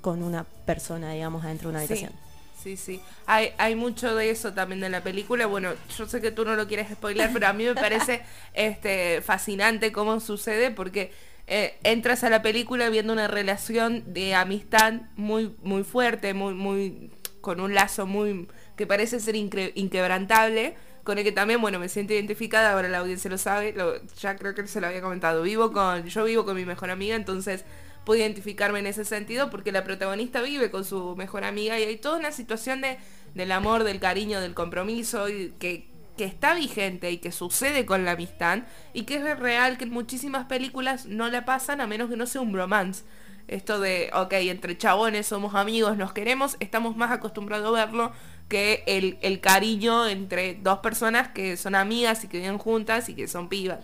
con 0.02 0.24
una 0.24 0.44
persona, 0.66 1.12
digamos, 1.12 1.46
adentro 1.46 1.70
de 1.70 1.76
una 1.76 1.80
habitación. 1.82 2.10
sí, 2.10 2.33
sí. 2.78 3.02
Hay, 3.26 3.52
hay 3.58 3.76
mucho 3.76 4.16
de 4.16 4.30
eso 4.30 4.54
también 4.54 4.84
en 4.84 4.92
la 4.92 5.02
película. 5.02 5.46
Bueno, 5.46 5.72
yo 5.98 6.06
sé 6.08 6.22
que 6.22 6.32
tú 6.32 6.46
no 6.46 6.56
lo 6.56 6.68
quieres 6.68 6.90
spoiler, 6.92 7.30
pero 7.34 7.48
a 7.48 7.54
mí 7.54 7.66
me 7.66 7.76
parece 7.76 8.22
este, 8.54 9.22
fascinante 9.22 9.92
cómo 9.92 10.20
sucede 10.20 10.72
porque 10.72 11.12
eh, 11.48 11.76
entras 11.84 12.24
a 12.24 12.30
la 12.30 12.42
película 12.42 12.90
viendo 12.90 13.12
una 13.14 13.28
relación 13.28 14.04
de 14.14 14.34
amistad 14.36 14.94
muy, 15.16 15.56
muy 15.64 15.84
fuerte, 15.84 16.34
muy, 16.34 16.54
muy, 16.54 17.12
con 17.42 17.60
un 17.60 17.74
lazo 17.74 18.06
muy 18.06 18.48
que 18.78 18.88
parece 18.88 19.20
ser 19.20 19.36
incre- 19.36 19.72
inquebrantable. 19.76 20.76
Con 21.04 21.18
el 21.18 21.26
que 21.26 21.34
también, 21.34 21.60
bueno, 21.60 21.80
me 21.80 21.90
siento 21.90 22.14
identificada, 22.14 22.72
ahora 22.72 22.88
la 22.88 23.00
audiencia 23.00 23.30
lo 23.30 23.38
sabe, 23.38 23.74
lo- 23.74 24.02
ya 24.22 24.38
creo 24.38 24.56
que 24.56 24.66
se 24.68 24.80
lo 24.80 24.88
había 24.88 25.02
comentado. 25.02 25.42
Vivo 25.44 25.74
con, 25.74 26.06
yo 26.08 26.24
vivo 26.24 26.46
con 26.46 26.56
mi 26.56 26.64
mejor 26.66 26.90
amiga, 26.92 27.16
entonces 27.18 27.66
puedo 28.06 28.20
identificarme 28.20 28.80
en 28.80 28.88
ese 28.88 29.06
sentido 29.06 29.50
porque 29.50 29.72
la 29.72 29.84
protagonista 29.84 30.42
vive 30.42 30.70
con 30.72 30.86
su 30.86 31.16
mejor 31.16 31.44
amiga 31.44 31.80
y 31.80 31.84
hay 31.84 31.98
toda 31.98 32.18
una 32.18 32.32
situación 32.32 32.82
de, 32.82 32.98
del 33.34 33.52
amor, 33.52 33.84
del 33.84 34.00
cariño, 34.00 34.42
del 34.42 34.54
compromiso 34.54 35.30
y 35.30 35.54
que, 35.60 35.88
que 36.18 36.26
está 36.26 36.54
vigente 36.54 37.12
y 37.12 37.18
que 37.18 37.32
sucede 37.32 37.86
con 37.86 38.06
la 38.06 38.12
amistad 38.12 38.60
y 38.94 39.04
que 39.04 39.16
es 39.16 39.40
real 39.40 39.78
que 39.78 39.86
en 39.86 39.92
muchísimas 39.92 40.46
películas 40.46 41.06
no 41.06 41.30
la 41.30 41.46
pasan 41.46 41.82
a 41.82 41.88
menos 41.88 42.10
que 42.10 42.18
no 42.18 42.26
sea 42.26 42.42
un 42.42 42.54
romance. 42.54 43.04
Esto 43.48 43.80
de, 43.80 44.10
ok, 44.14 44.34
entre 44.34 44.78
chabones 44.78 45.28
somos 45.28 45.54
amigos, 45.56 45.98
nos 45.98 46.14
queremos, 46.14 46.56
estamos 46.62 46.96
más 46.96 47.12
acostumbrados 47.12 47.78
a 47.78 47.86
verlo 47.86 48.12
que 48.48 48.84
el, 48.88 49.18
el 49.22 49.42
cariño 49.42 50.08
entre 50.08 50.56
dos 50.56 50.80
personas 50.80 51.30
que 51.30 51.58
son 51.58 51.76
amigas 51.76 52.24
y 52.24 52.28
que 52.28 52.38
viven 52.38 52.58
juntas 52.58 53.10
y 53.10 53.16
que 53.16 53.28
son 53.28 53.50
pibas. 53.50 53.80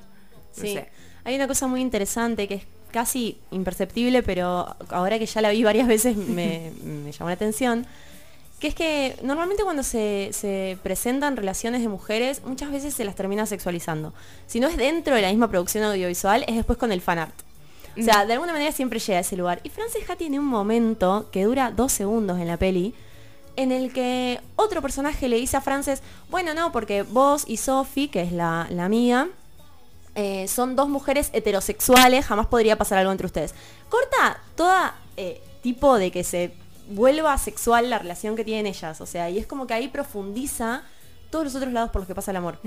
No 0.58 0.64
Sí. 0.64 0.74
sé. 0.74 0.90
Hay 1.26 1.36
una 1.36 1.48
cosa 1.48 1.68
muy 1.68 1.82
interesante 1.82 2.48
que 2.48 2.56
es 2.56 2.66
casi 2.92 3.38
imperceptible, 3.52 4.24
pero 4.24 4.76
ahora 4.90 5.20
que 5.20 5.26
ya 5.26 5.42
la 5.42 5.50
vi 5.50 5.64
varias 5.64 5.88
veces 5.88 6.18
me, 6.18 6.72
me 6.84 7.12
llamó 7.12 7.30
la 7.30 7.36
atención, 7.36 7.86
que 8.60 8.68
es 8.68 8.76
que 8.76 9.18
normalmente 9.24 9.64
cuando 9.64 9.84
se, 9.84 10.30
se 10.34 10.78
presentan 10.84 11.38
relaciones 11.38 11.82
de 11.82 11.88
mujeres, 11.88 12.42
muchas 12.46 12.72
veces 12.72 12.94
se 12.94 13.06
las 13.06 13.16
termina 13.16 13.46
sexualizando. 13.46 14.14
Si 14.48 14.60
no 14.60 14.68
es 14.68 14.78
dentro 14.78 15.16
de 15.16 15.22
la 15.22 15.30
misma 15.30 15.50
producción 15.50 15.84
audiovisual, 15.86 16.44
es 16.48 16.56
después 16.56 16.78
con 16.78 16.92
el 16.92 17.02
fanart. 17.02 17.34
O 17.98 18.04
sea, 18.04 18.26
de 18.26 18.34
alguna 18.34 18.54
manera 18.54 18.72
siempre 18.72 19.00
llega 19.00 19.18
a 19.18 19.22
ese 19.22 19.36
lugar. 19.36 19.60
Y 19.64 19.70
Frances 19.70 20.10
Ha 20.10 20.16
tiene 20.16 20.40
un 20.40 20.46
momento 20.46 21.28
que 21.32 21.44
dura 21.44 21.72
dos 21.72 21.92
segundos 21.92 22.40
en 22.40 22.48
la 22.48 22.58
peli, 22.58 22.94
en 23.56 23.72
el 23.72 23.92
que 23.92 24.40
otro 24.56 24.82
personaje 24.82 25.28
le 25.28 25.38
dice 25.38 25.58
a 25.58 25.62
Frances, 25.62 26.02
bueno, 26.30 26.54
no, 26.54 26.72
porque 26.72 27.04
vos 27.04 27.44
y 27.48 27.58
Sophie, 27.58 28.10
que 28.10 28.22
es 28.22 28.32
la, 28.32 28.68
la 28.70 28.86
amiga, 28.86 29.28
eh, 30.22 30.50
son 30.50 30.76
dos 30.76 30.90
mujeres 30.90 31.30
heterosexuales, 31.32 32.26
jamás 32.26 32.48
podría 32.48 32.78
pasar 32.78 32.98
algo 32.98 33.14
entre 33.14 33.26
ustedes. 33.26 33.56
Corta 33.88 34.42
toda 34.56 34.96
eh, 35.16 35.42
tipo 35.64 35.98
de 35.98 36.12
que 36.12 36.26
se 36.26 36.52
vuelva 36.90 37.38
sexual 37.38 37.90
la 37.90 38.00
relación 38.00 38.36
que 38.36 38.44
tienen 38.44 38.66
ellas, 38.66 39.00
o 39.00 39.06
sea, 39.06 39.30
y 39.30 39.38
es 39.38 39.48
como 39.48 39.66
que 39.66 39.76
ahí 39.76 39.88
profundiza 39.88 40.84
todos 41.30 41.46
los 41.46 41.56
otros 41.56 41.72
lados 41.72 41.92
por 41.92 42.02
los 42.02 42.08
que 42.08 42.16
pasa 42.16 42.32
el 42.32 42.38
amor. 42.38 42.60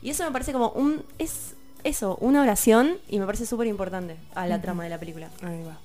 Y 0.00 0.10
eso 0.10 0.22
me 0.22 0.30
parece 0.30 0.52
como 0.52 0.68
un... 0.68 1.02
es 1.18 1.56
eso, 1.82 2.18
una 2.20 2.40
oración 2.40 2.98
y 3.08 3.18
me 3.18 3.26
parece 3.26 3.46
súper 3.46 3.66
importante 3.66 4.16
a 4.36 4.46
la 4.46 4.62
trama 4.62 4.84
de 4.84 4.90
la 4.90 4.98
película. 4.98 5.28
Ahí 5.42 5.60
va. 5.64 5.78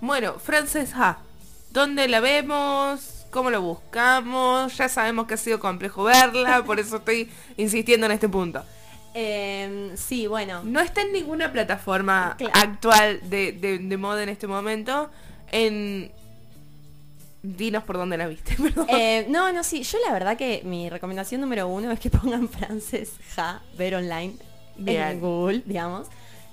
Bueno, 0.00 0.38
Frances 0.38 0.94
Ha. 0.94 1.18
¿Dónde 1.72 2.08
la 2.08 2.20
vemos? 2.20 3.26
¿Cómo 3.30 3.50
lo 3.50 3.60
buscamos? 3.60 4.74
Ya 4.78 4.88
sabemos 4.88 5.26
que 5.26 5.34
ha 5.34 5.36
sido 5.36 5.60
complejo 5.60 6.04
verla, 6.04 6.64
por 6.64 6.80
eso 6.80 6.96
estoy 6.96 7.30
insistiendo 7.58 8.06
en 8.06 8.12
este 8.12 8.30
punto. 8.30 8.64
Eh, 9.20 9.90
sí, 9.96 10.26
bueno. 10.28 10.62
No 10.64 10.80
está 10.80 11.02
en 11.02 11.12
ninguna 11.12 11.50
plataforma 11.52 12.36
Claro. 12.38 12.52
actual 12.54 13.20
de, 13.28 13.52
de, 13.52 13.78
de 13.78 13.96
moda 13.96 14.22
en 14.22 14.28
este 14.28 14.46
momento. 14.46 15.10
En. 15.50 16.10
Dinos 17.42 17.84
por 17.84 17.96
dónde 17.96 18.16
la 18.16 18.26
viste, 18.26 18.56
perdón. 18.62 18.86
Eh, 18.90 19.26
no, 19.28 19.52
no, 19.52 19.62
sí. 19.64 19.82
Yo 19.82 19.98
la 20.06 20.12
verdad 20.12 20.36
que 20.36 20.62
mi 20.64 20.88
recomendación 20.90 21.40
número 21.40 21.66
uno 21.68 21.90
es 21.92 22.00
que 22.00 22.10
pongan 22.18 22.48
Frances 22.48 23.12
Ja, 23.34 23.60
ver 23.76 23.94
online 23.96 24.34
Bien. 24.76 25.02
en 25.02 25.20
Google, 25.20 25.62
digamos. 25.64 26.06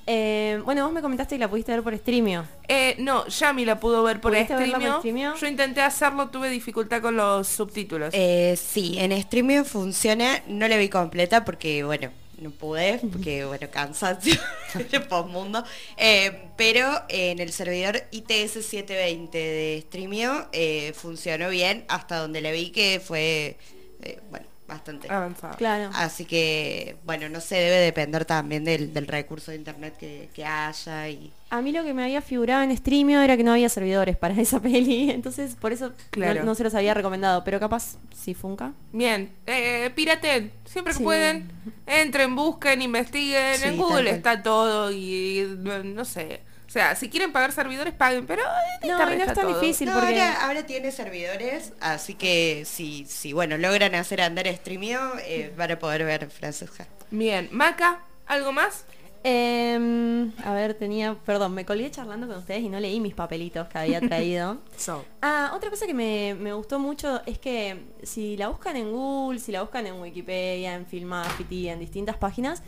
Eh, 0.08 0.62
bueno, 0.64 0.84
vos 0.84 0.94
me 0.94 1.02
comentaste 1.02 1.36
que 1.36 1.40
la 1.40 1.50
pudiste 1.50 1.72
ver 1.72 1.82
por 1.82 1.98
Streamio. 1.98 2.46
Eh, 2.68 2.96
no, 3.00 3.26
Yami 3.28 3.66
la 3.66 3.80
pudo 3.80 4.04
ver 4.04 4.22
por 4.22 4.32
¿Pudiste 4.34 4.54
verla 4.56 4.74
por 4.78 4.82
streamio. 4.82 5.00
Streamio? 5.00 5.36
Yo 5.36 5.48
intenté 5.48 5.82
hacerlo, 5.82 6.28
tuve 6.30 6.50
dificultad 6.50 7.02
con 7.02 7.16
los 7.18 7.48
subtítulos. 7.48 8.12
Eh, 8.14 8.56
sí, 8.56 8.98
en 9.00 9.12
streaming 9.12 9.64
funciona, 9.64 10.42
no 10.48 10.68
la 10.68 10.78
vi 10.78 10.90
completa 10.90 11.44
porque, 11.44 11.84
bueno, 11.84 12.10
no 12.40 12.52
pude, 12.52 13.00
porque, 13.12 13.46
bueno, 13.46 13.68
cansancio 13.72 14.40
de 14.92 15.00
postmundo. 15.00 15.64
Eh, 15.98 16.50
pero 16.58 17.04
en 17.10 17.40
el 17.40 17.52
servidor 17.52 18.04
ITS 18.12 18.66
720 18.66 19.38
de 19.38 19.84
Streamio 19.88 20.48
eh, 20.52 20.94
funcionó 20.96 21.50
bien 21.50 21.86
hasta 21.88 22.18
donde 22.18 22.42
la 22.42 22.52
vi 22.52 22.72
que 22.72 23.00
fue, 23.00 23.58
eh, 24.02 24.20
bueno, 24.30 24.46
bastante. 24.68 25.12
Avanzado. 25.12 25.56
Claro. 25.58 25.92
Así 25.94 26.26
que, 26.26 26.98
bueno, 27.06 27.30
no 27.30 27.42
sé, 27.42 27.56
debe 27.56 27.78
depender 27.78 28.26
también 28.26 28.64
del, 28.64 28.94
del 28.94 29.08
recurso 29.08 29.52
de 29.52 29.58
internet 29.58 29.96
que, 29.98 30.30
que 30.34 30.46
haya 30.46 31.10
y... 31.10 31.32
A 31.52 31.62
mí 31.62 31.72
lo 31.72 31.84
que 31.84 31.94
me 31.94 32.04
había 32.04 32.22
figurado 32.22 32.64
en 32.64 32.76
Streamio 32.76 33.22
era 33.22 33.38
que 33.38 33.44
no 33.44 33.52
había 33.52 33.70
servidores 33.70 34.18
para 34.18 34.34
esa 34.42 34.60
peli, 34.60 35.12
entonces 35.12 35.56
por 35.56 35.72
eso 35.74 35.90
no- 35.90 35.96
Claro. 36.10 36.44
no, 36.44 36.56
se 36.56 36.64
los 36.64 36.74
había 36.76 36.94
recomendado, 36.94 37.44
pero 37.44 37.60
capaz 37.60 37.98
sí 38.16 38.34
funca. 38.34 38.74
Bien, 38.92 39.32
eh, 39.46 39.92
piraten, 39.96 40.52
siempre 40.66 40.94
que 40.94 40.98
Sí. 41.00 41.04
pueden, 41.04 41.50
entren, 41.86 42.36
busquen, 42.36 42.82
investiguen, 42.82 43.58
Sí, 43.58 43.66
en 43.68 43.78
Google 43.78 44.04
cual. 44.04 44.08
está 44.08 44.42
todo 44.44 44.92
y 44.92 45.48
no, 45.60 45.84
no 45.84 46.04
sé. 46.06 46.42
O 46.68 46.72
sea, 46.76 46.96
si 46.96 47.10
quieren 47.10 47.32
pagar 47.32 47.54
servidores, 47.54 47.94
paguen, 47.94 48.26
pero 48.26 48.42
en 48.82 48.90
No, 48.90 48.98
no 48.98 49.08
es 49.10 49.20
está 49.22 49.34
tan 49.34 49.46
todo. 49.48 49.62
difícil. 49.62 49.88
No, 49.88 49.94
porque- 49.94 50.08
ahora, 50.22 50.46
ahora 50.46 50.66
tiene 50.66 50.92
servidores, 50.92 51.72
así 51.80 52.16
que 52.16 52.64
si, 52.66 53.06
si 53.06 53.32
bueno, 53.32 53.58
logran 53.58 53.96
hacer 53.96 54.20
andar 54.20 54.48
streamio, 54.48 55.00
eh, 55.26 55.54
van 55.56 55.72
a 55.72 55.80
poder 55.80 56.04
ver 56.04 56.30
Francesca. 56.30 56.86
Bien, 57.12 57.48
Maca, 57.52 58.00
¿algo 58.26 58.52
más? 58.52 58.84
Em, 59.28 60.32
a 60.44 60.54
ver, 60.54 60.76
tenía, 60.76 61.16
perdón, 61.26 61.56
me 61.56 61.66
colgué 61.66 61.90
charlando 61.90 62.28
con 62.28 62.38
ustedes 62.38 62.62
y 62.62 62.70
no 62.70 62.80
leí 62.80 63.00
mis 63.00 63.16
papelitos 63.16 63.68
que 63.68 63.78
había 63.80 64.00
traído. 64.00 64.58
So. 64.78 65.04
Ah, 65.22 65.52
otra 65.56 65.72
cosa 65.72 65.88
que 65.88 65.96
me, 65.96 66.36
me 66.40 66.54
gustó 66.54 66.78
mucho 66.78 67.22
es 67.26 67.40
que 67.40 67.86
si 68.04 68.38
la 68.38 68.50
buscan 68.50 68.76
en 68.76 68.92
Google, 68.92 69.40
si 69.40 69.52
la 69.52 69.62
buscan 69.62 69.88
en 69.88 70.00
Wikipedia, 70.00 70.76
en 70.76 70.86
Filmafity, 70.86 71.70
en 71.70 71.80
distintas 71.80 72.18
páginas, 72.18 72.62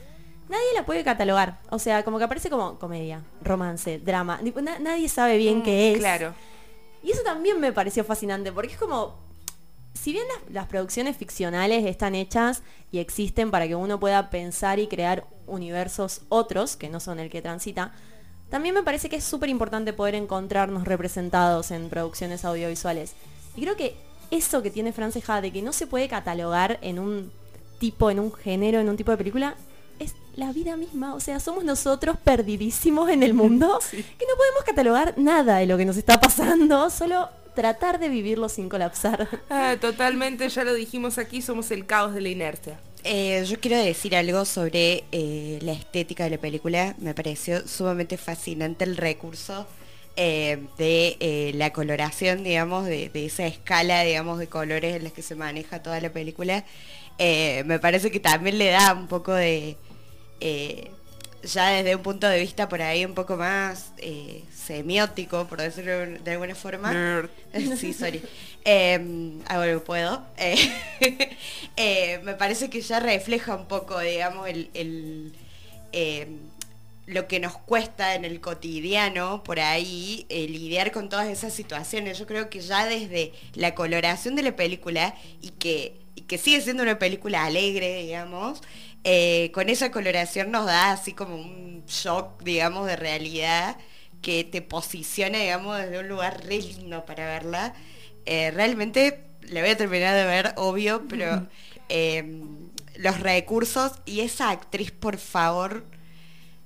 nadie 0.49 0.65
la 0.73 0.83
puede 0.83 1.03
catalogar. 1.03 1.59
O 1.69 1.77
sea, 1.77 2.03
como 2.03 2.17
que 2.17 2.23
aparece 2.23 2.49
como 2.49 2.79
comedia, 2.79 3.21
romance, 3.43 3.99
drama. 3.99 4.39
Nadie 4.79 5.09
sabe 5.09 5.37
bien 5.37 5.61
qué 5.61 5.91
es. 5.91 5.97
Mm, 5.97 5.99
Claro. 5.99 6.33
Y 7.03 7.11
eso 7.11 7.21
también 7.21 7.59
me 7.59 7.71
pareció 7.71 8.03
fascinante, 8.03 8.51
porque 8.51 8.73
es 8.73 8.79
como, 8.79 9.15
si 9.98 10.12
bien 10.13 10.25
las, 10.27 10.54
las 10.54 10.68
producciones 10.68 11.18
ficcionales 11.18 11.86
están 11.86 12.16
hechas 12.16 12.62
y 12.92 13.00
existen 13.00 13.51
para 13.51 13.68
que 13.68 13.75
uno 13.75 14.00
pueda 14.00 14.30
pensar 14.30 14.80
y 14.80 14.88
crear 14.88 15.25
universos 15.48 16.22
otros, 16.30 16.75
que 16.75 16.89
no 16.89 17.00
son 17.00 17.20
el 17.20 17.30
que 17.30 17.42
transita, 17.42 17.94
también 18.50 18.75
me 18.75 18.84
parece 18.84 19.10
que 19.10 19.18
es 19.18 19.24
súper 19.24 19.50
importante 19.50 19.94
poder 19.94 20.16
encontrarnos 20.16 20.86
representados 20.86 21.72
en 21.72 21.89
producciones 21.89 22.46
audiovisuales. 22.46 23.13
Y 23.56 23.62
creo 23.62 23.75
que 23.75 23.96
eso 24.32 24.62
que 24.62 24.72
tiene 24.72 24.94
Frances 24.94 25.30
Ha 25.30 25.42
de 25.42 25.51
que 25.51 25.62
no 25.62 25.74
se 25.74 25.88
puede 25.88 26.08
catalogar 26.08 26.80
en 26.82 27.00
un 27.00 27.32
tipo, 27.80 28.10
en 28.10 28.20
un 28.20 28.32
género, 28.32 28.80
en 28.80 28.89
un 28.89 28.98
tipo 28.98 29.12
de 29.12 29.18
película, 29.18 29.56
es 30.00 30.13
la 30.36 30.51
vida 30.51 30.77
misma. 30.77 31.13
O 31.13 31.20
sea, 31.20 31.39
somos 31.39 31.63
nosotros 31.63 32.18
perdidísimos 32.24 33.10
en 33.10 33.24
el 33.24 33.34
mundo 33.34 33.80
que 33.92 33.98
no 33.98 34.36
podemos 34.38 34.63
catalogar 34.66 35.13
nada 35.18 35.58
de 35.58 35.66
lo 35.66 35.77
que 35.77 35.86
nos 35.86 35.98
está 35.98 36.20
pasando, 36.20 36.89
solo 36.89 37.30
tratar 37.57 37.97
de 37.97 38.07
vivirlo 38.07 38.49
sin 38.49 38.69
colapsar. 38.69 39.27
Ah, 39.49 39.75
totalmente, 39.81 40.47
ya 40.47 40.63
lo 40.63 40.73
dijimos 40.75 41.17
aquí, 41.17 41.41
somos 41.41 41.71
el 41.71 41.87
caos 41.87 42.13
de 42.13 42.21
la 42.21 42.29
inercia. 42.29 42.79
Eh, 43.03 43.43
yo 43.47 43.59
quiero 43.59 43.77
decir 43.77 44.15
algo 44.15 44.45
sobre 44.45 45.03
eh, 45.11 45.57
la 45.63 45.71
estética 45.71 46.25
de 46.25 46.29
la 46.31 46.37
película. 46.37 46.95
Me 46.99 47.15
pareció 47.15 47.67
sumamente 47.67 48.17
fascinante 48.17 48.83
el 48.83 48.95
recurso 48.97 49.65
eh, 50.15 50.59
de 50.77 51.17
eh, 51.19 51.51
la 51.55 51.71
coloración, 51.73 52.43
digamos, 52.43 52.85
de, 52.85 53.09
de 53.09 53.25
esa 53.25 53.47
escala, 53.47 54.03
digamos, 54.03 54.37
de 54.37 54.47
colores 54.47 54.95
en 54.95 55.03
las 55.03 55.13
que 55.13 55.23
se 55.23 55.33
maneja 55.33 55.81
toda 55.81 55.99
la 55.99 56.11
película. 56.11 56.63
Eh, 57.17 57.63
me 57.65 57.79
parece 57.79 58.11
que 58.11 58.19
también 58.19 58.59
le 58.59 58.69
da 58.69 58.93
un 58.93 59.07
poco 59.07 59.33
de... 59.33 59.77
eh, 61.44 61.48
ya 61.48 61.70
desde 61.70 61.96
un 61.96 62.03
punto 62.03 62.27
de 62.27 62.39
vista 62.39 62.67
por 62.70 62.82
ahí 62.82 63.06
un 63.06 63.13
poco 63.13 63.38
más 63.38 63.91
eh, 63.98 64.44
semiótico, 64.53 65.48
por 65.48 65.62
decirlo 65.62 66.20
de 66.24 66.32
alguna 66.32 66.56
forma. 66.56 66.91
Nerd. 66.94 67.29
Sí, 67.77 67.94
sorry. 67.94 68.22
Eh, 68.65 69.39
ahora 69.48 69.74
lo 69.74 69.84
puedo. 69.84 70.25
Eh, 70.38 70.58
eh, 71.77 72.20
me 72.24 72.34
parece 72.34 72.70
que 72.70 72.82
ya 72.82 73.00
refleja 73.00 73.56
un 73.56 73.67
poco, 73.67 74.00
digamos, 74.00 74.48
el, 74.48 74.70
el, 74.74 75.34
eh, 75.94 76.27
lo 77.06 77.27
que 77.27 77.39
nos 77.39 77.58
cuesta 77.58 78.15
en 78.15 78.25
el 78.25 78.41
cotidiano, 78.41 79.41
por 79.44 79.60
ahí, 79.62 80.25
eh, 80.29 80.48
lidiar 80.48 80.91
con 80.91 81.08
todas 81.08 81.27
esas 81.29 81.53
situaciones. 81.53 82.20
Yo 82.20 82.27
creo 82.27 82.50
que 82.50 82.60
ya 82.60 82.86
desde 82.86 83.32
la 83.53 83.74
coloración 83.74 84.36
de 84.36 84.44
la 84.44 84.56
película, 84.56 85.15
y 85.41 85.51
que, 85.51 85.96
y 86.15 86.24
que 86.24 86.38
sigue 86.38 86.60
siendo 86.62 86.84
una 86.84 87.00
película 87.00 87.46
alegre, 87.46 88.03
digamos, 88.03 88.62
eh, 89.09 89.51
con 89.53 89.69
esa 89.69 89.89
coloración 89.89 90.51
nos 90.51 90.65
da 90.65 90.91
así 90.91 91.13
como 91.13 91.37
un 91.37 91.85
shock, 91.87 92.43
digamos, 92.43 92.85
de 92.87 92.97
realidad 92.97 93.77
que 94.21 94.43
te 94.43 94.61
posiciona, 94.61 95.37
digamos, 95.37 95.77
desde 95.77 95.99
un 95.99 96.09
lugar 96.09 96.43
re 96.43 96.57
lindo 96.57 97.05
para 97.05 97.25
verla. 97.25 97.73
Eh, 98.25 98.51
realmente 98.51 99.23
la 99.43 99.61
voy 99.61 99.69
a 99.69 99.77
terminar 99.77 100.13
de 100.13 100.25
ver, 100.25 100.53
obvio, 100.57 101.07
pero 101.07 101.47
eh, 101.87 102.41
los 102.97 103.21
recursos 103.21 103.93
y 104.05 104.19
esa 104.19 104.49
actriz, 104.49 104.91
por 104.91 105.15
favor, 105.15 105.85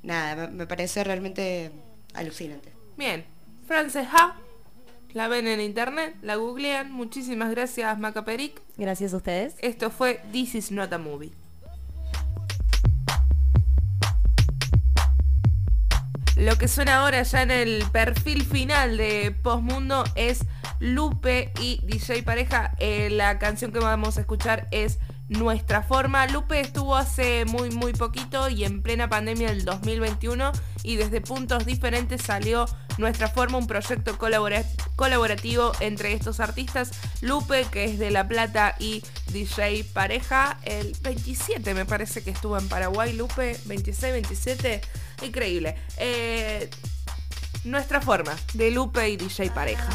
nada, 0.02 0.48
me, 0.48 0.66
pareció 0.66 1.04
realmente 1.04 1.70
alucinante. 2.16 2.72
Bien, 2.98 3.24
Frances 3.68 4.08
Ha, 4.12 4.36
la 5.14 5.28
ven 5.28 5.46
en 5.46 5.62
internet, 5.62 6.16
la 6.24 6.38
googlean. 6.38 6.92
Muchísimas 6.92 7.52
gracias, 7.52 8.00
Maca 8.00 8.26
Peric. 8.26 8.60
Gracias 8.78 9.14
a 9.14 9.18
ustedes. 9.18 9.54
Esto 9.60 9.92
fue 9.92 10.22
This 10.32 10.56
is 10.56 10.72
not 10.72 10.92
a 10.92 10.98
movie. 10.98 11.34
Lo 16.42 16.58
que 16.58 16.68
suena 16.68 16.98
ahora 17.02 17.22
ya 17.22 17.44
en 17.44 17.52
el 17.52 17.86
perfil 17.92 18.44
final 18.44 18.98
de 18.98 19.30
Postmundo 19.44 20.04
es 20.16 20.40
Lupe 20.80 21.54
y 21.62 21.80
DJ 21.84 22.24
Pareja. 22.24 22.74
Eh, 22.80 23.10
la 23.12 23.38
canción 23.38 23.72
que 23.72 23.78
vamos 23.78 24.18
a 24.18 24.22
escuchar 24.22 24.68
es 24.72 24.98
Nuestra 25.30 25.84
Forma. 25.84 26.26
Lupe 26.26 26.60
estuvo 26.60 26.96
hace 26.96 27.46
muy 27.46 27.70
muy 27.70 27.94
poquito 27.94 28.50
y 28.50 28.64
en 28.64 28.82
plena 28.82 29.08
pandemia 29.08 29.50
del 29.50 29.66
2021 29.66 30.52
y 30.82 30.96
desde 30.96 31.22
puntos 31.22 31.64
diferentes 31.68 32.24
salió 32.24 32.66
Nuestra 32.98 33.28
Forma, 33.28 33.60
un 33.60 33.68
proyecto 33.68 34.18
colabora- 34.18 34.66
colaborativo 34.96 35.74
entre 35.80 36.14
estos 36.14 36.40
artistas. 36.40 36.90
Lupe, 37.22 37.66
que 37.72 37.86
es 37.86 38.00
de 38.00 38.10
La 38.10 38.28
Plata, 38.28 38.76
y 38.80 39.04
DJ 39.32 39.84
Pareja. 39.94 40.58
El 40.64 40.94
27 41.04 41.76
me 41.76 41.86
parece 41.86 42.24
que 42.24 42.32
estuvo 42.32 42.58
en 42.58 42.68
Paraguay. 42.68 43.14
Lupe, 43.14 43.56
26, 43.66 44.12
27. 44.14 44.82
Increíble. 45.22 45.76
Eh, 45.98 46.70
nuestra 47.64 48.02
forma 48.02 48.36
de 48.54 48.72
Lupe 48.72 49.10
y 49.10 49.18
DJ 49.18 49.52
Pareja. 49.52 49.90